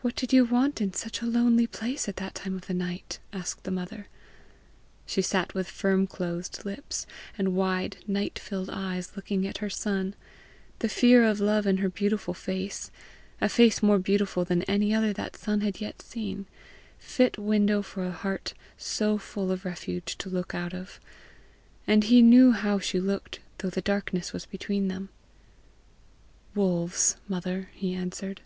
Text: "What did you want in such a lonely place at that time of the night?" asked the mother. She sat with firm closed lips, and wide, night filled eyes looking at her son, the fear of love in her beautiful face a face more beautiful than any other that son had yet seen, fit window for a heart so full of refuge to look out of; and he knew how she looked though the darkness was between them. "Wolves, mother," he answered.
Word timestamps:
"What 0.00 0.16
did 0.16 0.32
you 0.32 0.44
want 0.44 0.80
in 0.80 0.92
such 0.92 1.22
a 1.22 1.26
lonely 1.26 1.68
place 1.68 2.08
at 2.08 2.16
that 2.16 2.34
time 2.34 2.56
of 2.56 2.66
the 2.66 2.74
night?" 2.74 3.20
asked 3.32 3.62
the 3.62 3.70
mother. 3.70 4.08
She 5.06 5.22
sat 5.22 5.54
with 5.54 5.68
firm 5.70 6.08
closed 6.08 6.64
lips, 6.64 7.06
and 7.38 7.54
wide, 7.54 7.98
night 8.08 8.40
filled 8.40 8.68
eyes 8.68 9.12
looking 9.14 9.46
at 9.46 9.58
her 9.58 9.70
son, 9.70 10.16
the 10.80 10.88
fear 10.88 11.22
of 11.22 11.38
love 11.38 11.64
in 11.64 11.76
her 11.76 11.88
beautiful 11.88 12.34
face 12.34 12.90
a 13.40 13.48
face 13.48 13.84
more 13.84 14.00
beautiful 14.00 14.44
than 14.44 14.64
any 14.64 14.92
other 14.92 15.12
that 15.12 15.36
son 15.36 15.60
had 15.60 15.80
yet 15.80 16.02
seen, 16.02 16.46
fit 16.98 17.38
window 17.38 17.82
for 17.82 18.04
a 18.04 18.10
heart 18.10 18.52
so 18.76 19.16
full 19.16 19.52
of 19.52 19.64
refuge 19.64 20.18
to 20.18 20.28
look 20.28 20.56
out 20.56 20.74
of; 20.74 20.98
and 21.86 22.02
he 22.10 22.20
knew 22.20 22.50
how 22.50 22.80
she 22.80 22.98
looked 22.98 23.38
though 23.58 23.70
the 23.70 23.80
darkness 23.80 24.32
was 24.32 24.44
between 24.44 24.88
them. 24.88 25.08
"Wolves, 26.56 27.14
mother," 27.28 27.70
he 27.74 27.94
answered. 27.94 28.40